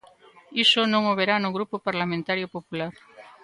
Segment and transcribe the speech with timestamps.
[0.63, 2.93] Iso non o verá no Grupo Parlamentario Popular.